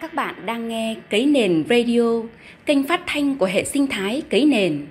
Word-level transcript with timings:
Các 0.00 0.14
bạn 0.14 0.34
đang 0.46 0.68
nghe 0.68 0.96
Cấy 1.10 1.26
Nền 1.26 1.64
Radio, 1.68 2.22
kênh 2.66 2.82
phát 2.82 3.00
thanh 3.06 3.36
của 3.36 3.46
hệ 3.46 3.64
sinh 3.64 3.86
thái 3.86 4.22
Cấy 4.30 4.44
Nền. 4.44 4.86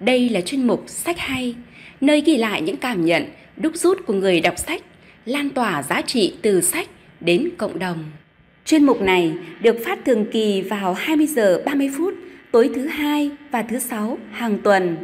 Đây 0.00 0.28
là 0.28 0.40
chuyên 0.40 0.66
mục 0.66 0.82
Sách 0.86 1.18
Hay, 1.18 1.54
nơi 2.00 2.20
ghi 2.20 2.36
lại 2.36 2.62
những 2.62 2.76
cảm 2.76 3.04
nhận, 3.04 3.24
đúc 3.56 3.76
rút 3.76 3.98
của 4.06 4.12
người 4.12 4.40
đọc 4.40 4.58
sách, 4.58 4.82
lan 5.24 5.50
tỏa 5.50 5.82
giá 5.82 6.02
trị 6.02 6.34
từ 6.42 6.60
sách 6.60 6.88
đến 7.20 7.48
cộng 7.58 7.78
đồng. 7.78 8.04
Chuyên 8.64 8.84
mục 8.84 9.00
này 9.00 9.32
được 9.60 9.76
phát 9.84 9.98
thường 10.04 10.26
kỳ 10.32 10.62
vào 10.62 10.94
20 10.94 11.26
giờ 11.26 11.62
30 11.66 11.90
phút 11.98 12.14
tối 12.52 12.70
thứ 12.74 12.86
hai 12.86 13.30
và 13.50 13.62
thứ 13.62 13.78
sáu 13.78 14.18
hàng 14.30 14.58
tuần. 14.64 14.96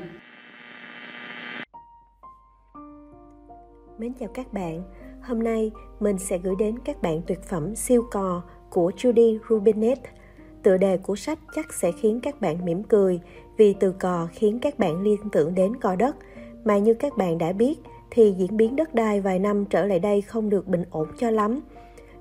Mến 3.98 4.12
chào 4.20 4.28
các 4.34 4.52
bạn. 4.52 4.82
Hôm 5.22 5.42
nay 5.42 5.70
mình 6.00 6.18
sẽ 6.18 6.38
gửi 6.38 6.54
đến 6.58 6.74
các 6.84 7.02
bạn 7.02 7.20
tuyệt 7.26 7.38
phẩm 7.50 7.76
Siêu 7.76 8.04
cò 8.10 8.42
của 8.72 8.90
Judy 8.96 9.38
Rubinet. 9.48 9.98
Tựa 10.62 10.76
đề 10.76 10.96
của 10.96 11.16
sách 11.16 11.38
chắc 11.54 11.72
sẽ 11.72 11.92
khiến 11.92 12.20
các 12.22 12.40
bạn 12.40 12.64
mỉm 12.64 12.82
cười 12.82 13.20
vì 13.56 13.72
từ 13.72 13.92
cò 13.92 14.28
khiến 14.32 14.58
các 14.62 14.78
bạn 14.78 15.02
liên 15.02 15.20
tưởng 15.32 15.54
đến 15.54 15.76
cò 15.76 15.96
đất 15.96 16.16
mà 16.64 16.78
như 16.78 16.94
các 16.94 17.16
bạn 17.16 17.38
đã 17.38 17.52
biết, 17.52 17.78
thì 18.10 18.34
diễn 18.38 18.56
biến 18.56 18.76
đất 18.76 18.94
đai 18.94 19.20
vài 19.20 19.38
năm 19.38 19.64
trở 19.64 19.86
lại 19.86 19.98
đây 19.98 20.20
không 20.20 20.50
được 20.50 20.68
bình 20.68 20.84
ổn 20.90 21.08
cho 21.18 21.30
lắm 21.30 21.60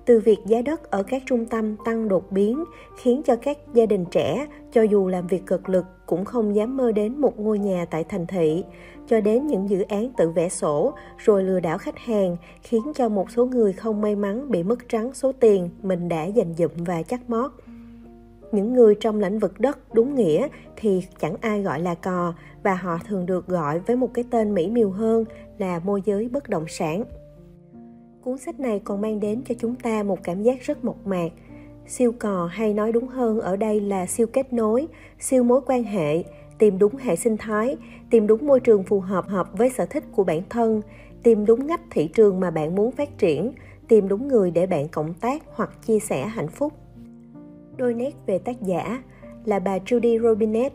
từ 0.06 0.20
việc 0.20 0.38
giá 0.46 0.62
đất 0.62 0.92
ở 0.92 1.04
các 1.04 1.24
trung 1.26 1.46
tâm 1.46 1.76
tăng 1.86 2.08
đột 2.08 2.32
biến 2.32 2.64
khiến 2.98 3.22
cho 3.26 3.36
các 3.36 3.58
gia 3.74 3.86
đình 3.86 4.06
trẻ, 4.12 4.48
cho 4.72 4.82
dù 4.82 5.08
làm 5.08 5.28
việc 5.28 5.46
cực 5.46 5.70
lực, 5.70 5.86
cũng 6.06 6.26
không 6.26 6.56
dám 6.56 6.78
mơ 6.78 6.92
đến 6.92 7.22
một 7.22 7.40
ngôi 7.40 7.60
nhà 7.60 7.86
tại 7.92 8.04
thành 8.04 8.28
thị. 8.28 8.64
Cho 9.08 9.22
đến 9.22 9.48
những 9.48 9.70
dự 9.70 9.82
án 9.82 10.12
tự 10.18 10.30
vẽ 10.30 10.50
sổ, 10.50 10.94
rồi 11.18 11.44
lừa 11.44 11.60
đảo 11.60 11.78
khách 11.78 11.98
hàng, 11.98 12.38
khiến 12.62 12.82
cho 12.96 13.10
một 13.10 13.32
số 13.32 13.46
người 13.46 13.74
không 13.74 14.02
may 14.02 14.16
mắn 14.16 14.52
bị 14.52 14.64
mất 14.64 14.90
trắng 14.90 15.14
số 15.14 15.32
tiền 15.40 15.70
mình 15.82 16.10
đã 16.10 16.26
dành 16.26 16.54
dụm 16.54 16.72
và 16.78 17.04
chắc 17.04 17.30
mót. 17.30 17.52
Những 18.52 18.74
người 18.74 18.96
trong 18.96 19.20
lĩnh 19.20 19.40
vực 19.40 19.60
đất 19.60 19.94
đúng 19.94 20.16
nghĩa 20.16 20.48
thì 20.76 21.04
chẳng 21.20 21.36
ai 21.42 21.62
gọi 21.62 21.80
là 21.80 21.96
cò, 21.96 22.34
và 22.64 22.74
họ 22.74 22.98
thường 23.08 23.26
được 23.26 23.48
gọi 23.48 23.80
với 23.80 23.96
một 23.96 24.14
cái 24.14 24.26
tên 24.30 24.54
mỹ 24.54 24.70
miều 24.70 24.90
hơn 24.90 25.26
là 25.58 25.80
môi 25.80 26.02
giới 26.06 26.30
bất 26.30 26.50
động 26.50 26.66
sản. 26.68 27.04
Cuốn 28.24 28.38
sách 28.38 28.60
này 28.60 28.82
còn 28.84 29.02
mang 29.02 29.20
đến 29.20 29.42
cho 29.46 29.56
chúng 29.60 29.76
ta 29.76 30.04
một 30.04 30.24
cảm 30.24 30.44
giác 30.44 30.62
rất 30.62 30.86
mộc 30.86 31.08
mạc. 31.08 31.32
Siêu 31.88 32.12
cò 32.20 32.50
hay 32.52 32.74
nói 32.74 32.92
đúng 32.92 33.08
hơn 33.08 33.40
ở 33.40 33.56
đây 33.56 33.80
là 33.80 34.06
siêu 34.06 34.28
kết 34.28 34.54
nối, 34.54 34.88
siêu 35.20 35.44
mối 35.44 35.62
quan 35.66 35.84
hệ, 35.84 36.24
tìm 36.58 36.80
đúng 36.80 36.96
hệ 36.96 37.16
sinh 37.16 37.38
thái, 37.38 37.78
tìm 38.10 38.28
đúng 38.28 38.48
môi 38.48 38.60
trường 38.60 38.84
phù 38.84 39.00
hợp 39.00 39.28
hợp 39.28 39.50
với 39.54 39.70
sở 39.70 39.86
thích 39.86 40.04
của 40.12 40.24
bản 40.24 40.42
thân, 40.50 40.82
tìm 41.24 41.46
đúng 41.46 41.68
ngách 41.68 41.82
thị 41.92 42.08
trường 42.08 42.40
mà 42.40 42.52
bạn 42.52 42.76
muốn 42.76 42.92
phát 42.92 43.18
triển, 43.18 43.52
tìm 43.88 44.08
đúng 44.08 44.28
người 44.28 44.52
để 44.52 44.68
bạn 44.68 44.88
cộng 44.88 45.14
tác 45.14 45.44
hoặc 45.56 45.70
chia 45.86 46.00
sẻ 46.00 46.26
hạnh 46.26 46.48
phúc. 46.48 46.74
Đôi 47.78 47.94
nét 47.94 48.12
về 48.26 48.38
tác 48.38 48.62
giả 48.62 49.04
là 49.46 49.60
bà 49.60 49.78
Judy 49.78 50.24
Robinet. 50.24 50.74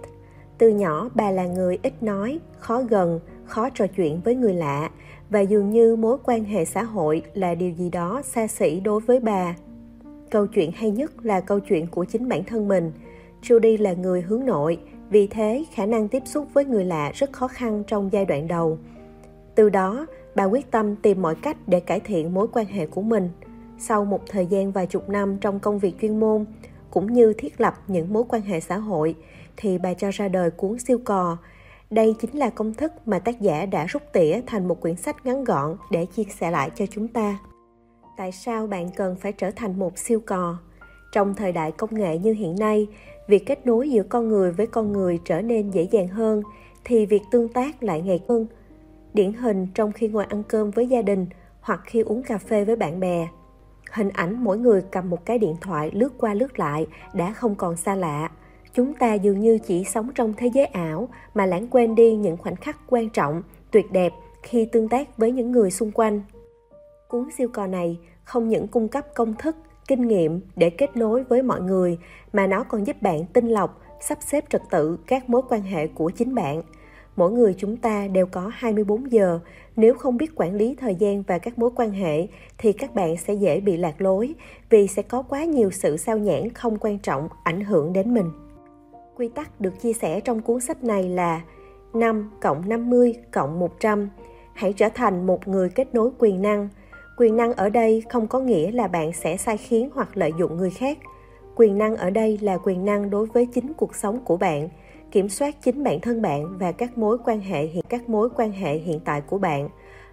Từ 0.58 0.68
nhỏ 0.68 1.10
bà 1.14 1.30
là 1.30 1.46
người 1.46 1.78
ít 1.82 2.02
nói, 2.02 2.40
khó 2.58 2.82
gần, 2.82 3.20
khó 3.44 3.68
trò 3.70 3.86
chuyện 3.96 4.20
với 4.24 4.34
người 4.34 4.54
lạ, 4.54 4.90
và 5.30 5.40
dường 5.40 5.70
như 5.70 5.96
mối 5.96 6.16
quan 6.24 6.44
hệ 6.44 6.64
xã 6.64 6.82
hội 6.82 7.22
là 7.34 7.54
điều 7.54 7.70
gì 7.70 7.90
đó 7.90 8.22
xa 8.24 8.46
xỉ 8.46 8.80
đối 8.80 9.00
với 9.00 9.20
bà. 9.20 9.56
Câu 10.30 10.46
chuyện 10.46 10.70
hay 10.72 10.90
nhất 10.90 11.26
là 11.26 11.40
câu 11.40 11.60
chuyện 11.60 11.86
của 11.86 12.04
chính 12.04 12.28
bản 12.28 12.44
thân 12.44 12.68
mình. 12.68 12.92
Judy 13.42 13.82
là 13.82 13.92
người 13.92 14.22
hướng 14.22 14.44
nội, 14.44 14.78
vì 15.10 15.26
thế 15.26 15.64
khả 15.72 15.86
năng 15.86 16.08
tiếp 16.08 16.22
xúc 16.26 16.46
với 16.54 16.64
người 16.64 16.84
lạ 16.84 17.12
rất 17.14 17.32
khó 17.32 17.48
khăn 17.48 17.82
trong 17.86 18.08
giai 18.12 18.24
đoạn 18.24 18.48
đầu. 18.48 18.78
Từ 19.54 19.70
đó, 19.70 20.06
bà 20.34 20.44
quyết 20.44 20.70
tâm 20.70 20.96
tìm 20.96 21.22
mọi 21.22 21.34
cách 21.34 21.56
để 21.66 21.80
cải 21.80 22.00
thiện 22.00 22.34
mối 22.34 22.46
quan 22.52 22.66
hệ 22.66 22.86
của 22.86 23.02
mình. 23.02 23.30
Sau 23.78 24.04
một 24.04 24.20
thời 24.28 24.46
gian 24.46 24.72
vài 24.72 24.86
chục 24.86 25.08
năm 25.08 25.38
trong 25.40 25.60
công 25.60 25.78
việc 25.78 25.94
chuyên 26.00 26.20
môn, 26.20 26.44
cũng 26.90 27.12
như 27.12 27.32
thiết 27.32 27.60
lập 27.60 27.74
những 27.86 28.12
mối 28.12 28.24
quan 28.28 28.42
hệ 28.42 28.60
xã 28.60 28.76
hội, 28.76 29.14
thì 29.56 29.78
bà 29.78 29.94
cho 29.94 30.10
ra 30.10 30.28
đời 30.28 30.50
cuốn 30.50 30.78
siêu 30.78 30.98
cò, 31.04 31.36
đây 31.90 32.14
chính 32.20 32.36
là 32.36 32.50
công 32.50 32.74
thức 32.74 32.92
mà 33.06 33.18
tác 33.18 33.40
giả 33.40 33.66
đã 33.66 33.86
rút 33.86 34.02
tỉa 34.12 34.40
thành 34.46 34.68
một 34.68 34.80
quyển 34.80 34.96
sách 34.96 35.26
ngắn 35.26 35.44
gọn 35.44 35.76
để 35.90 36.06
chia 36.06 36.24
sẻ 36.24 36.50
lại 36.50 36.70
cho 36.74 36.86
chúng 36.86 37.08
ta. 37.08 37.38
Tại 38.16 38.32
sao 38.32 38.66
bạn 38.66 38.90
cần 38.96 39.16
phải 39.16 39.32
trở 39.32 39.50
thành 39.50 39.78
một 39.78 39.98
siêu 39.98 40.20
cò? 40.26 40.58
Trong 41.12 41.34
thời 41.34 41.52
đại 41.52 41.72
công 41.72 41.94
nghệ 41.94 42.18
như 42.18 42.32
hiện 42.32 42.56
nay, 42.58 42.86
việc 43.28 43.46
kết 43.46 43.66
nối 43.66 43.90
giữa 43.90 44.02
con 44.02 44.28
người 44.28 44.52
với 44.52 44.66
con 44.66 44.92
người 44.92 45.20
trở 45.24 45.42
nên 45.42 45.70
dễ 45.70 45.82
dàng 45.90 46.08
hơn 46.08 46.42
thì 46.84 47.06
việc 47.06 47.22
tương 47.30 47.48
tác 47.48 47.82
lại 47.82 48.02
ngày 48.02 48.20
hơn. 48.28 48.46
Điển 49.14 49.32
hình 49.32 49.66
trong 49.74 49.92
khi 49.92 50.08
ngồi 50.08 50.24
ăn 50.24 50.42
cơm 50.48 50.70
với 50.70 50.86
gia 50.86 51.02
đình 51.02 51.26
hoặc 51.60 51.80
khi 51.84 52.00
uống 52.00 52.22
cà 52.22 52.38
phê 52.38 52.64
với 52.64 52.76
bạn 52.76 53.00
bè. 53.00 53.28
Hình 53.92 54.08
ảnh 54.08 54.44
mỗi 54.44 54.58
người 54.58 54.82
cầm 54.90 55.10
một 55.10 55.24
cái 55.24 55.38
điện 55.38 55.56
thoại 55.60 55.90
lướt 55.94 56.12
qua 56.18 56.34
lướt 56.34 56.58
lại 56.58 56.86
đã 57.14 57.32
không 57.32 57.54
còn 57.54 57.76
xa 57.76 57.94
lạ 57.94 58.30
chúng 58.76 58.94
ta 58.94 59.14
dường 59.14 59.40
như 59.40 59.58
chỉ 59.58 59.84
sống 59.84 60.10
trong 60.14 60.34
thế 60.36 60.46
giới 60.46 60.66
ảo 60.66 61.08
mà 61.34 61.46
lãng 61.46 61.68
quên 61.68 61.94
đi 61.94 62.16
những 62.16 62.36
khoảnh 62.36 62.56
khắc 62.56 62.76
quan 62.86 63.10
trọng, 63.10 63.42
tuyệt 63.70 63.92
đẹp 63.92 64.12
khi 64.42 64.68
tương 64.72 64.88
tác 64.88 65.18
với 65.18 65.32
những 65.32 65.52
người 65.52 65.70
xung 65.70 65.90
quanh 65.90 66.22
cuốn 67.08 67.28
siêu 67.36 67.48
cò 67.48 67.66
này 67.66 67.98
không 68.24 68.48
những 68.48 68.68
cung 68.68 68.88
cấp 68.88 69.06
công 69.14 69.34
thức, 69.34 69.56
kinh 69.88 70.08
nghiệm 70.08 70.40
để 70.56 70.70
kết 70.70 70.96
nối 70.96 71.24
với 71.24 71.42
mọi 71.42 71.60
người, 71.60 71.98
mà 72.32 72.46
nó 72.46 72.64
còn 72.64 72.86
giúp 72.86 73.02
bạn 73.02 73.24
tinh 73.32 73.48
lọc, 73.48 73.80
sắp 74.00 74.18
xếp 74.20 74.44
trật 74.50 74.62
tự 74.70 74.98
các 75.06 75.30
mối 75.30 75.42
quan 75.48 75.62
hệ 75.62 75.86
của 75.86 76.10
chính 76.10 76.34
bạn 76.34 76.62
mỗi 77.16 77.32
người 77.32 77.54
chúng 77.58 77.76
ta 77.76 78.08
đều 78.08 78.26
có 78.26 78.50
24 78.54 79.12
giờ. 79.12 79.40
Nếu 79.76 79.94
không 79.94 80.16
biết 80.16 80.32
quản 80.36 80.54
lý 80.54 80.74
thời 80.74 80.94
gian 80.94 81.22
và 81.22 81.38
các 81.38 81.58
mối 81.58 81.70
quan 81.76 81.90
hệ, 81.90 82.26
thì 82.58 82.72
các 82.72 82.94
bạn 82.94 83.16
sẽ 83.16 83.34
dễ 83.34 83.60
bị 83.60 83.76
lạc 83.76 84.00
lối 84.00 84.34
vì 84.70 84.86
sẽ 84.86 85.02
có 85.02 85.22
quá 85.22 85.44
nhiều 85.44 85.70
sự 85.70 85.96
sao 85.96 86.18
nhãn 86.18 86.50
không 86.52 86.78
quan 86.80 86.98
trọng 86.98 87.28
ảnh 87.44 87.60
hưởng 87.60 87.92
đến 87.92 88.14
mình. 88.14 88.30
Quy 89.16 89.28
tắc 89.28 89.60
được 89.60 89.80
chia 89.80 89.92
sẻ 89.92 90.20
trong 90.20 90.42
cuốn 90.42 90.60
sách 90.60 90.84
này 90.84 91.08
là 91.08 91.42
5 91.94 92.30
cộng 92.40 92.68
50 92.68 93.14
cộng 93.32 93.58
100. 93.58 94.08
Hãy 94.54 94.72
trở 94.72 94.88
thành 94.88 95.26
một 95.26 95.48
người 95.48 95.68
kết 95.68 95.94
nối 95.94 96.10
quyền 96.18 96.42
năng. 96.42 96.68
Quyền 97.16 97.36
năng 97.36 97.52
ở 97.52 97.68
đây 97.68 98.02
không 98.08 98.26
có 98.26 98.40
nghĩa 98.40 98.70
là 98.70 98.86
bạn 98.86 99.12
sẽ 99.12 99.36
sai 99.36 99.56
khiến 99.56 99.90
hoặc 99.94 100.16
lợi 100.16 100.32
dụng 100.38 100.56
người 100.56 100.70
khác. 100.70 100.98
Quyền 101.56 101.78
năng 101.78 101.96
ở 101.96 102.10
đây 102.10 102.38
là 102.42 102.58
quyền 102.58 102.84
năng 102.84 103.10
đối 103.10 103.26
với 103.26 103.46
chính 103.46 103.72
cuộc 103.74 103.94
sống 103.94 104.20
của 104.24 104.36
bạn, 104.36 104.68
kiểm 105.10 105.28
soát 105.28 105.62
chính 105.62 105.84
bản 105.84 106.00
thân 106.00 106.22
bạn 106.22 106.58
và 106.58 106.72
các 106.72 106.98
mối 106.98 107.18
quan 107.24 107.40
hệ 107.40 107.66
hiện 107.66 107.84
các 107.88 108.08
mối 108.08 108.28
quan 108.36 108.52
hệ 108.52 108.78
hiện 108.78 109.00
tại 109.04 109.20
của 109.20 109.38
bạn 109.38 109.68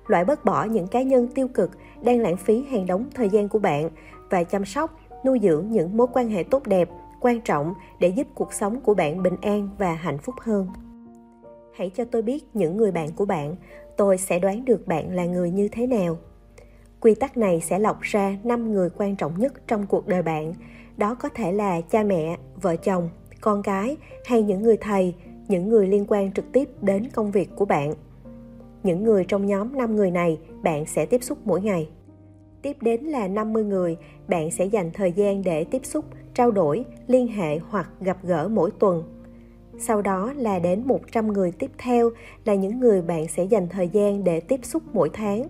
loại 0.08 0.25
bớt 0.25 0.46
bỏ 0.46 0.63
những 0.63 0.88
cá 0.88 1.02
nhân 1.02 1.28
tiêu 1.28 1.47
cực 1.47 1.72
đang 2.03 2.19
lãng 2.19 2.38
phí 2.38 2.63
hàng 2.72 2.86
đống 2.86 3.06
thời 3.16 3.30
gian 3.30 3.50
của 3.50 3.59
bạn 3.59 3.90
và 4.30 4.44
chăm 4.44 4.66
sóc 4.66 5.00
nuôi 5.25 5.40
dưỡng 5.44 5.72
những 5.72 5.97
mối 5.97 6.08
quan 6.13 6.30
hệ 6.30 6.44
tốt 6.44 6.68
đẹp 6.68 6.90
quan 7.24 7.42
trọng 7.42 7.74
để 8.00 8.08
giúp 8.08 8.28
cuộc 8.36 8.54
sống 8.54 8.82
của 8.82 8.94
bạn 8.94 9.24
bình 9.24 9.36
an 9.42 9.70
và 9.78 9.94
hạnh 9.94 10.18
phúc 10.18 10.36
hơn. 10.42 10.68
Hãy 11.74 11.90
cho 11.90 12.06
tôi 12.06 12.22
biết 12.22 12.44
những 12.54 12.78
người 12.78 12.92
bạn 12.92 13.10
của 13.12 13.26
bạn 13.26 13.56
tôi 13.98 14.18
sẽ 14.18 14.40
đoán 14.40 14.66
được 14.66 14.88
bạn 14.88 15.16
là 15.16 15.26
người 15.26 15.52
như 15.52 15.68
thế 15.68 15.88
nào. 15.88 16.18
Quy 17.00 17.16
tắc 17.16 17.38
này 17.38 17.62
sẽ 17.62 17.80
lọc 17.80 18.02
ra 18.02 18.38
5 18.44 18.72
người 18.72 18.90
quan 18.98 19.16
trọng 19.16 19.40
nhất 19.40 19.54
trong 19.68 19.86
cuộc 19.88 20.08
đời 20.08 20.22
bạn. 20.22 20.54
Đó 20.98 21.16
có 21.16 21.30
thể 21.30 21.52
là 21.52 21.82
cha 21.82 22.04
mẹ 22.04 22.38
vợ 22.62 22.76
chồng 22.76 23.10
con 23.42 23.64
cái 23.64 23.98
hay 24.26 24.44
những 24.44 24.62
người 24.62 24.78
thầy 24.78 25.16
những 25.48 25.70
người 25.70 25.88
liên 25.88 26.06
quan 26.08 26.32
trực 26.32 26.52
tiếp 26.52 26.70
đến 26.82 27.10
công 27.14 27.32
việc 27.32 27.50
của 27.56 27.66
bạn. 27.66 27.94
Những 28.84 29.04
người 29.04 29.26
trong 29.28 29.46
nhóm 29.46 29.78
5 29.78 29.96
người 29.96 30.12
này 30.12 30.40
bạn 30.64 30.86
sẽ 30.86 31.06
tiếp 31.06 31.24
xúc 31.24 31.38
mỗi 31.46 31.62
ngày. 31.62 31.90
Tiếp 32.62 32.78
đến 32.82 33.04
là 33.04 33.28
50 33.28 33.64
người, 33.64 33.98
bạn 34.28 34.52
sẽ 34.52 34.66
dành 34.66 34.92
thời 34.94 35.12
gian 35.12 35.44
để 35.44 35.64
tiếp 35.64 35.86
xúc 35.86 36.06
trao 36.34 36.52
đổi, 36.52 36.86
liên 37.08 37.28
hệ 37.28 37.60
hoặc 37.70 37.90
gặp 38.02 38.18
gỡ 38.24 38.48
mỗi 38.48 38.72
tuần. 38.72 39.04
Sau 39.78 40.02
đó 40.02 40.34
là 40.38 40.60
đến 40.60 40.84
100 40.86 41.28
người 41.28 41.52
tiếp 41.52 41.72
theo 41.78 42.10
là 42.46 42.56
những 42.56 42.80
người 42.80 43.02
bạn 43.02 43.28
sẽ 43.28 43.44
dành 43.44 43.68
thời 43.70 43.90
gian 43.90 44.24
để 44.24 44.40
tiếp 44.40 44.60
xúc 44.64 44.84
mỗi 44.94 45.10
tháng. 45.14 45.48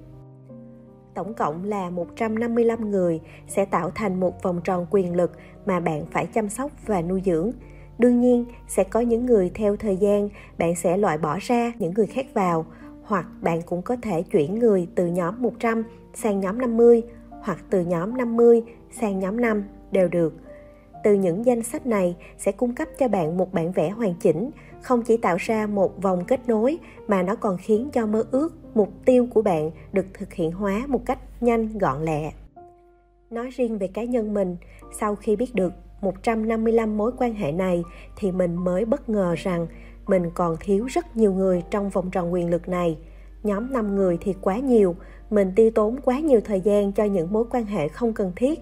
Tổng 1.14 1.34
cộng 1.34 1.64
là 1.64 1.90
155 1.90 2.92
người 2.92 3.22
sẽ 3.48 3.66
tạo 3.66 3.92
thành 3.96 4.20
một 4.20 4.44
vòng 4.44 4.62
tròn 4.64 4.86
quyền 4.92 5.16
lực 5.16 5.32
mà 5.66 5.80
bạn 5.80 6.06
phải 6.12 6.26
chăm 6.26 6.50
sóc 6.50 6.72
và 6.86 7.02
nuôi 7.02 7.22
dưỡng. 7.26 7.52
Đương 7.98 8.22
nhiên, 8.22 8.46
sẽ 8.68 8.84
có 8.84 9.00
những 9.00 9.26
người 9.26 9.52
theo 9.54 9.76
thời 9.76 9.98
gian 9.98 10.30
bạn 10.58 10.76
sẽ 10.76 10.98
loại 10.98 11.18
bỏ 11.18 11.38
ra 11.42 11.72
những 11.80 11.94
người 11.94 12.08
khác 12.08 12.26
vào, 12.34 12.66
hoặc 13.04 13.26
bạn 13.42 13.62
cũng 13.62 13.82
có 13.82 13.96
thể 14.02 14.22
chuyển 14.22 14.60
người 14.60 14.88
từ 14.96 15.08
nhóm 15.08 15.42
100 15.42 15.84
sang 16.14 16.40
nhóm 16.40 16.58
50 16.58 17.04
hoặc 17.30 17.58
từ 17.70 17.82
nhóm 17.82 18.18
50 18.18 18.64
sang 18.92 19.20
nhóm 19.20 19.42
5 19.42 19.64
đều 19.92 20.08
được 20.08 20.43
từ 21.04 21.14
những 21.14 21.46
danh 21.46 21.64
sách 21.64 21.86
này 21.86 22.16
sẽ 22.38 22.52
cung 22.52 22.76
cấp 22.76 22.88
cho 23.00 23.08
bạn 23.08 23.38
một 23.38 23.54
bản 23.54 23.72
vẽ 23.72 23.90
hoàn 23.90 24.14
chỉnh 24.16 24.52
không 24.82 25.02
chỉ 25.02 25.18
tạo 25.18 25.38
ra 25.40 25.68
một 25.68 26.02
vòng 26.02 26.26
kết 26.26 26.40
nối 26.48 26.78
mà 27.08 27.24
nó 27.24 27.36
còn 27.36 27.58
khiến 27.58 27.90
cho 27.94 28.06
mơ 28.06 28.24
ước 28.32 28.56
mục 28.76 28.90
tiêu 29.06 29.28
của 29.34 29.42
bạn 29.42 29.72
được 29.94 30.06
thực 30.14 30.34
hiện 30.34 30.52
hóa 30.52 30.84
một 30.88 31.06
cách 31.06 31.20
nhanh 31.42 31.78
gọn 31.78 32.04
lẹ 32.04 32.32
nói 33.34 33.50
riêng 33.50 33.78
về 33.78 33.88
cá 33.88 34.04
nhân 34.04 34.34
mình 34.34 34.58
sau 35.00 35.16
khi 35.16 35.36
biết 35.36 35.56
được 35.56 35.74
155 36.02 36.98
mối 36.98 37.12
quan 37.18 37.34
hệ 37.34 37.52
này 37.52 37.84
thì 38.18 38.32
mình 38.32 38.56
mới 38.56 38.86
bất 38.86 39.10
ngờ 39.10 39.36
rằng 39.38 39.68
mình 40.08 40.32
còn 40.34 40.58
thiếu 40.60 40.86
rất 40.86 41.18
nhiều 41.18 41.34
người 41.34 41.64
trong 41.70 41.90
vòng 41.90 42.12
tròn 42.12 42.34
quyền 42.34 42.50
lực 42.50 42.68
này. 42.68 42.98
Nhóm 43.44 43.74
5 43.74 43.96
người 43.96 44.18
thì 44.22 44.34
quá 44.42 44.58
nhiều, 44.58 44.96
mình 45.30 45.52
tiêu 45.56 45.72
tốn 45.72 46.02
quá 46.02 46.20
nhiều 46.20 46.42
thời 46.42 46.62
gian 46.62 46.92
cho 46.92 47.04
những 47.04 47.34
mối 47.34 47.46
quan 47.50 47.66
hệ 47.66 47.88
không 47.88 48.14
cần 48.14 48.32
thiết 48.36 48.60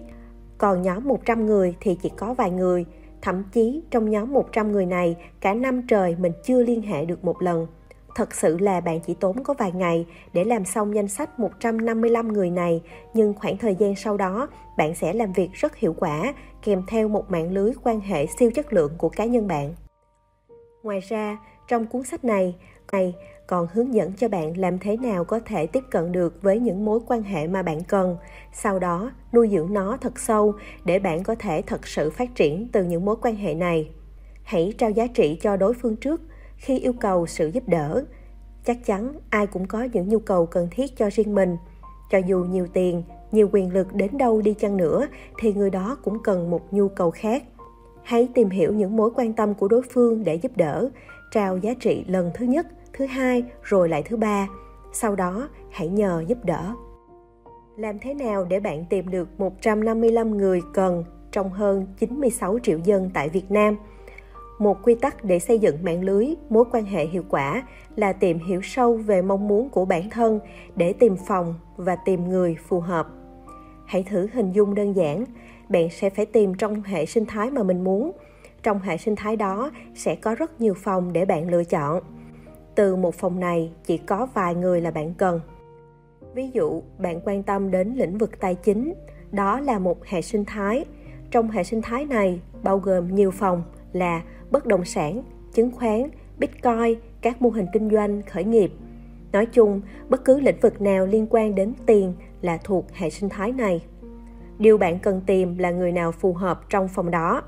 còn 0.58 0.82
nhóm 0.82 1.08
100 1.08 1.46
người 1.46 1.76
thì 1.80 1.98
chỉ 2.02 2.10
có 2.16 2.34
vài 2.34 2.50
người. 2.50 2.84
Thậm 3.22 3.42
chí 3.52 3.82
trong 3.90 4.10
nhóm 4.10 4.32
100 4.32 4.72
người 4.72 4.86
này, 4.86 5.16
cả 5.40 5.54
năm 5.54 5.86
trời 5.86 6.16
mình 6.18 6.32
chưa 6.44 6.62
liên 6.62 6.82
hệ 6.82 7.04
được 7.04 7.24
một 7.24 7.42
lần. 7.42 7.66
Thật 8.14 8.34
sự 8.34 8.58
là 8.58 8.80
bạn 8.80 9.00
chỉ 9.00 9.14
tốn 9.14 9.44
có 9.44 9.54
vài 9.58 9.72
ngày 9.72 10.06
để 10.32 10.44
làm 10.44 10.64
xong 10.64 10.94
danh 10.94 11.08
sách 11.08 11.40
155 11.40 12.32
người 12.32 12.50
này, 12.50 12.82
nhưng 13.14 13.34
khoảng 13.34 13.56
thời 13.56 13.74
gian 13.74 13.96
sau 13.96 14.16
đó, 14.16 14.48
bạn 14.76 14.94
sẽ 14.94 15.12
làm 15.12 15.32
việc 15.32 15.52
rất 15.52 15.76
hiệu 15.76 15.94
quả, 15.98 16.34
kèm 16.62 16.82
theo 16.88 17.08
một 17.08 17.30
mạng 17.30 17.52
lưới 17.52 17.72
quan 17.82 18.00
hệ 18.00 18.26
siêu 18.26 18.50
chất 18.54 18.72
lượng 18.72 18.92
của 18.98 19.08
cá 19.08 19.24
nhân 19.24 19.48
bạn. 19.48 19.74
Ngoài 20.82 21.00
ra, 21.00 21.38
trong 21.68 21.86
cuốn 21.86 22.02
sách 22.02 22.24
này, 22.24 22.54
này 22.92 23.14
còn 23.52 23.66
hướng 23.72 23.94
dẫn 23.94 24.12
cho 24.12 24.28
bạn 24.28 24.58
làm 24.58 24.78
thế 24.78 24.96
nào 24.96 25.24
có 25.24 25.40
thể 25.44 25.66
tiếp 25.66 25.84
cận 25.90 26.12
được 26.12 26.42
với 26.42 26.58
những 26.58 26.84
mối 26.84 27.00
quan 27.06 27.22
hệ 27.22 27.46
mà 27.46 27.62
bạn 27.62 27.84
cần, 27.84 28.16
sau 28.52 28.78
đó 28.78 29.12
nuôi 29.32 29.48
dưỡng 29.52 29.72
nó 29.72 29.96
thật 30.00 30.18
sâu 30.18 30.54
để 30.84 30.98
bạn 30.98 31.22
có 31.22 31.34
thể 31.34 31.62
thật 31.62 31.86
sự 31.86 32.10
phát 32.10 32.34
triển 32.34 32.68
từ 32.72 32.84
những 32.84 33.04
mối 33.04 33.16
quan 33.22 33.36
hệ 33.36 33.54
này. 33.54 33.90
Hãy 34.42 34.72
trao 34.78 34.90
giá 34.90 35.06
trị 35.06 35.38
cho 35.42 35.56
đối 35.56 35.74
phương 35.74 35.96
trước 35.96 36.20
khi 36.56 36.78
yêu 36.78 36.92
cầu 36.92 37.26
sự 37.26 37.48
giúp 37.48 37.68
đỡ. 37.68 38.04
Chắc 38.64 38.84
chắn 38.86 39.12
ai 39.30 39.46
cũng 39.46 39.66
có 39.66 39.88
những 39.92 40.08
nhu 40.08 40.18
cầu 40.18 40.46
cần 40.46 40.68
thiết 40.70 40.96
cho 40.96 41.10
riêng 41.12 41.34
mình. 41.34 41.56
Cho 42.10 42.18
dù 42.18 42.44
nhiều 42.44 42.66
tiền, 42.72 43.02
nhiều 43.32 43.48
quyền 43.52 43.72
lực 43.72 43.94
đến 43.94 44.18
đâu 44.18 44.42
đi 44.42 44.54
chăng 44.54 44.76
nữa 44.76 45.06
thì 45.38 45.52
người 45.52 45.70
đó 45.70 45.96
cũng 46.04 46.22
cần 46.22 46.50
một 46.50 46.72
nhu 46.72 46.88
cầu 46.88 47.10
khác. 47.10 47.42
Hãy 48.02 48.28
tìm 48.34 48.50
hiểu 48.50 48.72
những 48.72 48.96
mối 48.96 49.10
quan 49.14 49.32
tâm 49.32 49.54
của 49.54 49.68
đối 49.68 49.82
phương 49.82 50.24
để 50.24 50.34
giúp 50.34 50.56
đỡ, 50.56 50.88
trao 51.30 51.56
giá 51.56 51.74
trị 51.80 52.04
lần 52.08 52.30
thứ 52.34 52.46
nhất– 52.46 52.66
thứ 52.92 53.06
hai 53.06 53.44
rồi 53.62 53.88
lại 53.88 54.02
thứ 54.02 54.16
ba 54.16 54.48
sau 54.92 55.16
đó 55.16 55.48
hãy 55.70 55.88
nhờ 55.88 56.24
giúp 56.28 56.38
đỡ 56.44 56.74
làm 57.76 57.98
thế 57.98 58.14
nào 58.14 58.44
để 58.44 58.60
bạn 58.60 58.84
tìm 58.90 59.10
được 59.10 59.40
155 59.40 60.36
người 60.36 60.60
cần 60.74 61.04
trong 61.32 61.50
hơn 61.50 61.86
96 61.98 62.58
triệu 62.62 62.78
dân 62.78 63.10
tại 63.14 63.28
Việt 63.28 63.50
Nam? 63.50 63.76
Một 64.58 64.78
quy 64.82 64.94
tắc 64.94 65.24
để 65.24 65.38
xây 65.38 65.58
dựng 65.58 65.84
mạng 65.84 66.04
lưới 66.04 66.26
mối 66.48 66.64
quan 66.72 66.84
hệ 66.84 67.06
hiệu 67.06 67.22
quả 67.28 67.62
là 67.96 68.12
tìm 68.12 68.38
hiểu 68.38 68.60
sâu 68.62 68.96
về 68.96 69.22
mong 69.22 69.48
muốn 69.48 69.68
của 69.68 69.84
bản 69.84 70.10
thân 70.10 70.40
để 70.76 70.92
tìm 70.92 71.16
phòng 71.26 71.54
và 71.76 71.96
tìm 71.96 72.28
người 72.28 72.56
phù 72.68 72.80
hợp. 72.80 73.08
Hãy 73.86 74.02
thử 74.02 74.28
hình 74.32 74.52
dung 74.52 74.74
đơn 74.74 74.96
giản, 74.96 75.24
bạn 75.68 75.90
sẽ 75.90 76.10
phải 76.10 76.26
tìm 76.26 76.54
trong 76.54 76.82
hệ 76.82 77.06
sinh 77.06 77.26
thái 77.26 77.50
mà 77.50 77.62
mình 77.62 77.84
muốn. 77.84 78.12
Trong 78.62 78.78
hệ 78.78 78.96
sinh 78.96 79.16
thái 79.16 79.36
đó 79.36 79.70
sẽ 79.94 80.14
có 80.14 80.34
rất 80.34 80.60
nhiều 80.60 80.74
phòng 80.74 81.12
để 81.12 81.24
bạn 81.24 81.50
lựa 81.50 81.64
chọn 81.64 82.02
từ 82.74 82.96
một 82.96 83.14
phòng 83.14 83.40
này, 83.40 83.72
chỉ 83.84 83.98
có 83.98 84.28
vài 84.34 84.54
người 84.54 84.80
là 84.80 84.90
bạn 84.90 85.14
cần. 85.14 85.40
Ví 86.34 86.50
dụ, 86.52 86.82
bạn 86.98 87.20
quan 87.24 87.42
tâm 87.42 87.70
đến 87.70 87.94
lĩnh 87.94 88.18
vực 88.18 88.40
tài 88.40 88.54
chính, 88.54 88.94
đó 89.32 89.60
là 89.60 89.78
một 89.78 90.04
hệ 90.04 90.22
sinh 90.22 90.44
thái. 90.44 90.84
Trong 91.30 91.50
hệ 91.50 91.64
sinh 91.64 91.82
thái 91.82 92.04
này, 92.04 92.40
bao 92.62 92.78
gồm 92.78 93.14
nhiều 93.14 93.30
phòng 93.30 93.62
là 93.92 94.22
bất 94.50 94.66
động 94.66 94.84
sản, 94.84 95.22
chứng 95.52 95.70
khoán, 95.70 96.10
bitcoin, 96.38 96.98
các 97.20 97.42
mô 97.42 97.48
hình 97.48 97.66
kinh 97.72 97.90
doanh, 97.90 98.22
khởi 98.22 98.44
nghiệp. 98.44 98.72
Nói 99.32 99.46
chung, 99.46 99.80
bất 100.08 100.24
cứ 100.24 100.40
lĩnh 100.40 100.60
vực 100.60 100.80
nào 100.80 101.06
liên 101.06 101.26
quan 101.30 101.54
đến 101.54 101.72
tiền 101.86 102.14
là 102.40 102.58
thuộc 102.64 102.84
hệ 102.92 103.10
sinh 103.10 103.28
thái 103.28 103.52
này. 103.52 103.84
Điều 104.58 104.78
bạn 104.78 104.98
cần 104.98 105.20
tìm 105.26 105.58
là 105.58 105.70
người 105.70 105.92
nào 105.92 106.12
phù 106.12 106.32
hợp 106.32 106.60
trong 106.70 106.88
phòng 106.88 107.10
đó. 107.10 107.42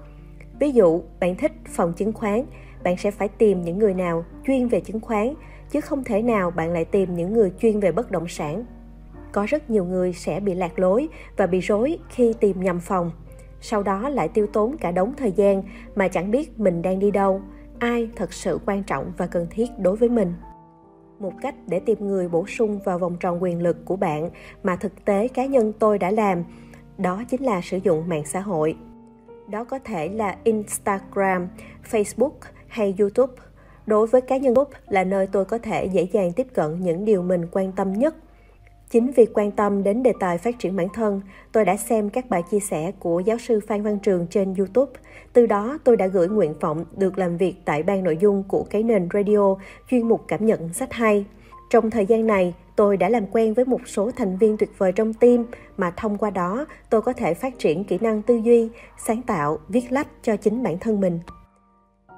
Ví 0.60 0.70
dụ, 0.70 1.02
bạn 1.20 1.36
thích 1.36 1.52
phòng 1.68 1.92
chứng 1.92 2.12
khoán 2.12 2.44
bạn 2.84 2.96
sẽ 2.96 3.10
phải 3.10 3.28
tìm 3.28 3.62
những 3.62 3.78
người 3.78 3.94
nào 3.94 4.24
chuyên 4.46 4.68
về 4.68 4.80
chứng 4.80 5.00
khoán, 5.00 5.34
chứ 5.70 5.80
không 5.80 6.04
thể 6.04 6.22
nào 6.22 6.50
bạn 6.50 6.72
lại 6.72 6.84
tìm 6.84 7.16
những 7.16 7.32
người 7.32 7.52
chuyên 7.58 7.80
về 7.80 7.92
bất 7.92 8.10
động 8.10 8.28
sản. 8.28 8.64
Có 9.32 9.46
rất 9.48 9.70
nhiều 9.70 9.84
người 9.84 10.12
sẽ 10.12 10.40
bị 10.40 10.54
lạc 10.54 10.78
lối 10.78 11.08
và 11.36 11.46
bị 11.46 11.60
rối 11.60 11.98
khi 12.08 12.34
tìm 12.40 12.62
nhầm 12.62 12.80
phòng. 12.80 13.10
Sau 13.60 13.82
đó 13.82 14.08
lại 14.08 14.28
tiêu 14.28 14.46
tốn 14.52 14.76
cả 14.76 14.90
đống 14.90 15.14
thời 15.16 15.32
gian 15.32 15.62
mà 15.94 16.08
chẳng 16.08 16.30
biết 16.30 16.60
mình 16.60 16.82
đang 16.82 16.98
đi 16.98 17.10
đâu, 17.10 17.40
ai 17.78 18.08
thật 18.16 18.32
sự 18.32 18.58
quan 18.66 18.82
trọng 18.82 19.12
và 19.16 19.26
cần 19.26 19.46
thiết 19.50 19.66
đối 19.78 19.96
với 19.96 20.08
mình. 20.08 20.32
Một 21.18 21.32
cách 21.42 21.54
để 21.66 21.80
tìm 21.80 22.06
người 22.06 22.28
bổ 22.28 22.46
sung 22.46 22.80
vào 22.84 22.98
vòng 22.98 23.16
tròn 23.20 23.42
quyền 23.42 23.62
lực 23.62 23.84
của 23.84 23.96
bạn 23.96 24.30
mà 24.62 24.76
thực 24.76 25.04
tế 25.04 25.28
cá 25.28 25.46
nhân 25.46 25.72
tôi 25.78 25.98
đã 25.98 26.10
làm, 26.10 26.44
đó 26.98 27.22
chính 27.28 27.42
là 27.42 27.60
sử 27.60 27.76
dụng 27.76 28.08
mạng 28.08 28.24
xã 28.24 28.40
hội. 28.40 28.76
Đó 29.48 29.64
có 29.64 29.78
thể 29.78 30.08
là 30.08 30.36
instagram, 30.44 31.48
facebook 31.90 32.30
hay 32.74 32.94
YouTube. 32.98 33.32
Đối 33.86 34.06
với 34.06 34.20
cá 34.20 34.36
nhân 34.36 34.54
YouTube 34.54 34.78
là 34.88 35.04
nơi 35.04 35.26
tôi 35.26 35.44
có 35.44 35.58
thể 35.58 35.84
dễ 35.84 36.08
dàng 36.12 36.32
tiếp 36.32 36.46
cận 36.54 36.80
những 36.80 37.04
điều 37.04 37.22
mình 37.22 37.46
quan 37.52 37.72
tâm 37.72 37.92
nhất. 37.92 38.14
Chính 38.90 39.10
vì 39.16 39.26
quan 39.34 39.50
tâm 39.50 39.82
đến 39.82 40.02
đề 40.02 40.12
tài 40.20 40.38
phát 40.38 40.58
triển 40.58 40.76
bản 40.76 40.88
thân, 40.94 41.20
tôi 41.52 41.64
đã 41.64 41.76
xem 41.76 42.10
các 42.10 42.30
bài 42.30 42.42
chia 42.50 42.60
sẻ 42.60 42.92
của 42.98 43.20
giáo 43.20 43.38
sư 43.38 43.60
Phan 43.66 43.82
Văn 43.82 43.98
Trường 43.98 44.26
trên 44.30 44.54
YouTube. 44.54 44.92
Từ 45.32 45.46
đó, 45.46 45.78
tôi 45.84 45.96
đã 45.96 46.06
gửi 46.06 46.28
nguyện 46.28 46.54
vọng 46.60 46.84
được 46.96 47.18
làm 47.18 47.36
việc 47.36 47.54
tại 47.64 47.82
ban 47.82 48.04
nội 48.04 48.16
dung 48.20 48.42
của 48.48 48.64
cái 48.70 48.82
nền 48.82 49.08
radio 49.14 49.56
chuyên 49.90 50.08
mục 50.08 50.24
cảm 50.28 50.46
nhận 50.46 50.72
sách 50.72 50.92
hay. 50.92 51.24
Trong 51.70 51.90
thời 51.90 52.06
gian 52.06 52.26
này, 52.26 52.54
tôi 52.76 52.96
đã 52.96 53.08
làm 53.08 53.26
quen 53.26 53.54
với 53.54 53.64
một 53.64 53.88
số 53.88 54.10
thành 54.10 54.38
viên 54.38 54.56
tuyệt 54.56 54.70
vời 54.78 54.92
trong 54.92 55.14
team 55.14 55.44
mà 55.76 55.90
thông 55.90 56.18
qua 56.18 56.30
đó 56.30 56.66
tôi 56.90 57.02
có 57.02 57.12
thể 57.12 57.34
phát 57.34 57.58
triển 57.58 57.84
kỹ 57.84 57.98
năng 58.00 58.22
tư 58.22 58.36
duy, 58.36 58.68
sáng 59.06 59.22
tạo, 59.22 59.58
viết 59.68 59.92
lách 59.92 60.08
cho 60.22 60.36
chính 60.36 60.62
bản 60.62 60.78
thân 60.78 61.00
mình. 61.00 61.18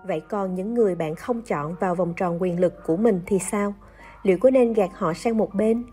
Vậy 0.06 0.20
còn 0.28 0.54
những 0.54 0.74
người 0.74 0.94
bạn 0.94 1.14
không 1.14 1.42
chọn 1.42 1.74
vào 1.80 1.94
vòng 1.94 2.14
tròn 2.16 2.42
quyền 2.42 2.60
lực 2.60 2.84
của 2.86 2.96
mình 2.96 3.20
thì 3.26 3.38
sao? 3.38 3.74
Liệu 4.22 4.38
có 4.38 4.50
nên 4.50 4.72
gạt 4.72 4.90
họ 4.94 5.14
sang 5.14 5.38
một 5.38 5.54
bên? 5.54 5.84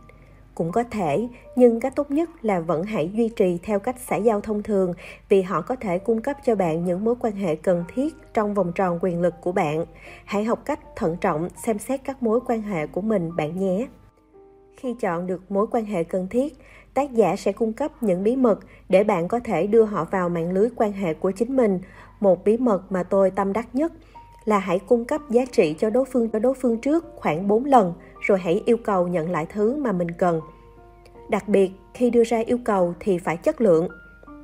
Cũng 0.56 0.72
có 0.72 0.84
thể, 0.84 1.28
nhưng 1.56 1.80
cách 1.80 1.96
tốt 1.96 2.12
nhất 2.12 2.30
là 2.42 2.60
vẫn 2.60 2.84
hãy 2.84 3.12
duy 3.14 3.30
trì 3.30 3.60
theo 3.64 3.80
cách 3.80 3.96
xã 4.08 4.16
giao 4.16 4.42
thông 4.42 4.64
thường 4.64 4.94
vì 5.30 5.42
họ 5.42 5.62
có 5.62 5.76
thể 5.76 6.00
cung 6.00 6.22
cấp 6.22 6.38
cho 6.46 6.56
bạn 6.56 6.86
những 6.86 7.04
mối 7.04 7.16
quan 7.20 7.36
hệ 7.36 7.56
cần 7.56 7.84
thiết 7.94 8.16
trong 8.34 8.54
vòng 8.54 8.72
tròn 8.76 9.00
quyền 9.02 9.22
lực 9.22 9.34
của 9.42 9.52
bạn. 9.52 9.86
Hãy 10.26 10.44
học 10.44 10.60
cách 10.66 10.80
thận 10.96 11.18
trọng 11.22 11.50
xem 11.66 11.80
xét 11.80 12.02
các 12.04 12.24
mối 12.24 12.40
quan 12.46 12.62
hệ 12.62 12.88
của 12.88 13.02
mình 13.02 13.36
bạn 13.36 13.60
nhé. 13.60 13.88
Khi 14.78 14.96
chọn 15.00 15.28
được 15.28 15.52
mối 15.52 15.68
quan 15.72 15.86
hệ 15.86 16.04
cần 16.04 16.28
thiết, 16.28 16.58
tác 16.94 17.14
giả 17.14 17.36
sẽ 17.36 17.52
cung 17.52 17.74
cấp 17.74 17.92
những 18.02 18.24
bí 18.24 18.36
mật 18.36 18.60
để 18.90 19.04
bạn 19.04 19.28
có 19.28 19.40
thể 19.40 19.68
đưa 19.68 19.84
họ 19.84 20.08
vào 20.12 20.30
mạng 20.30 20.52
lưới 20.52 20.70
quan 20.76 20.92
hệ 20.92 21.14
của 21.14 21.32
chính 21.32 21.56
mình 21.56 21.80
một 22.20 22.44
bí 22.44 22.58
mật 22.58 22.92
mà 22.92 23.04
tôi 23.04 23.32
tâm 23.32 23.54
đắc 23.54 23.68
nhất 23.74 23.92
là 24.46 24.60
hãy 24.60 24.80
cung 24.80 25.06
cấp 25.06 25.22
giá 25.30 25.46
trị 25.52 25.76
cho 25.80 25.90
đối 25.90 26.06
phương 26.06 26.30
cho 26.30 26.40
đối 26.40 26.54
phương 26.54 26.78
trước 26.78 27.06
khoảng 27.16 27.48
4 27.48 27.66
lần 27.66 27.94
rồi 28.20 28.40
hãy 28.40 28.64
yêu 28.66 28.78
cầu 28.78 29.08
nhận 29.08 29.32
lại 29.32 29.46
thứ 29.50 29.76
mà 29.76 29.92
mình 29.92 30.12
cần. 30.12 30.42
Đặc 31.30 31.48
biệt, 31.48 31.72
khi 31.94 32.10
đưa 32.10 32.24
ra 32.24 32.40
yêu 32.46 32.58
cầu 32.64 32.94
thì 33.00 33.18
phải 33.18 33.38
chất 33.38 33.62
lượng. 33.62 33.88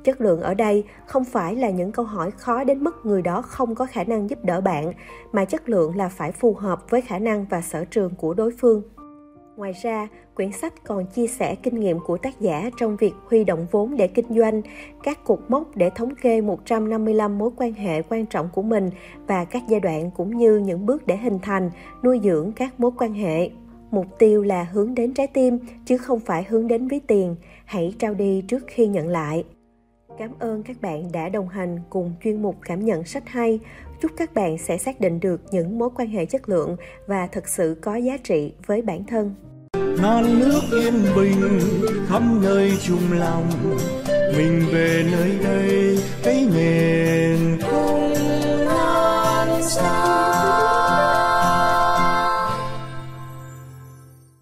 Chất 0.04 0.20
lượng 0.20 0.40
ở 0.40 0.54
đây 0.54 0.84
không 1.06 1.24
phải 1.24 1.56
là 1.56 1.70
những 1.70 1.92
câu 1.92 2.04
hỏi 2.04 2.30
khó 2.30 2.64
đến 2.64 2.84
mức 2.84 3.06
người 3.06 3.22
đó 3.22 3.42
không 3.42 3.74
có 3.74 3.86
khả 3.86 4.04
năng 4.04 4.30
giúp 4.30 4.38
đỡ 4.44 4.60
bạn, 4.60 4.92
mà 5.32 5.44
chất 5.44 5.68
lượng 5.68 5.96
là 5.96 6.08
phải 6.08 6.32
phù 6.32 6.54
hợp 6.54 6.90
với 6.90 7.00
khả 7.00 7.18
năng 7.18 7.46
và 7.50 7.60
sở 7.60 7.84
trường 7.84 8.14
của 8.14 8.34
đối 8.34 8.50
phương. 8.58 8.82
Ngoài 9.60 9.72
ra, 9.82 10.08
quyển 10.34 10.52
sách 10.52 10.84
còn 10.84 11.06
chia 11.06 11.26
sẻ 11.26 11.54
kinh 11.54 11.80
nghiệm 11.80 11.98
của 12.06 12.18
tác 12.18 12.40
giả 12.40 12.70
trong 12.78 12.96
việc 12.96 13.12
huy 13.26 13.44
động 13.44 13.66
vốn 13.70 13.96
để 13.96 14.08
kinh 14.08 14.34
doanh, 14.34 14.62
các 15.02 15.24
cột 15.24 15.40
mốc 15.48 15.76
để 15.76 15.90
thống 15.90 16.14
kê 16.14 16.40
155 16.40 17.38
mối 17.38 17.50
quan 17.56 17.72
hệ 17.72 18.02
quan 18.02 18.26
trọng 18.26 18.48
của 18.54 18.62
mình 18.62 18.90
và 19.26 19.44
các 19.44 19.62
giai 19.68 19.80
đoạn 19.80 20.10
cũng 20.10 20.36
như 20.36 20.56
những 20.56 20.86
bước 20.86 21.06
để 21.06 21.16
hình 21.16 21.38
thành, 21.42 21.70
nuôi 22.02 22.20
dưỡng 22.24 22.52
các 22.52 22.80
mối 22.80 22.90
quan 22.98 23.14
hệ. 23.14 23.50
Mục 23.90 24.06
tiêu 24.18 24.42
là 24.42 24.64
hướng 24.64 24.94
đến 24.94 25.14
trái 25.14 25.26
tim 25.26 25.58
chứ 25.84 25.98
không 25.98 26.20
phải 26.20 26.44
hướng 26.48 26.68
đến 26.68 26.88
ví 26.88 26.98
tiền, 26.98 27.36
hãy 27.64 27.94
trao 27.98 28.14
đi 28.14 28.42
trước 28.48 28.64
khi 28.66 28.86
nhận 28.86 29.08
lại. 29.08 29.44
Cảm 30.18 30.30
ơn 30.38 30.62
các 30.62 30.76
bạn 30.80 31.12
đã 31.12 31.28
đồng 31.28 31.48
hành 31.48 31.78
cùng 31.90 32.12
chuyên 32.24 32.42
mục 32.42 32.56
cảm 32.64 32.84
nhận 32.84 33.04
sách 33.04 33.28
hay. 33.28 33.60
Chúc 34.00 34.10
các 34.16 34.34
bạn 34.34 34.58
sẽ 34.58 34.78
xác 34.78 35.00
định 35.00 35.20
được 35.20 35.40
những 35.50 35.78
mối 35.78 35.90
quan 35.96 36.08
hệ 36.08 36.26
chất 36.26 36.48
lượng 36.48 36.76
và 37.06 37.26
thực 37.26 37.48
sự 37.48 37.76
có 37.80 37.96
giá 37.96 38.16
trị 38.16 38.52
với 38.66 38.82
bản 38.82 39.04
thân 39.04 39.34
non 40.02 40.40
nước 40.40 40.62
yên 40.72 41.02
bình 41.16 41.60
khắp 42.08 42.22
nơi 42.42 42.72
chung 42.86 43.12
lòng. 43.12 43.50
Mình 44.36 44.66
về 44.72 45.04
nơi 45.12 45.30
đây, 45.44 45.98
cái 46.22 46.46
nền 46.54 47.58
quê 47.60 47.89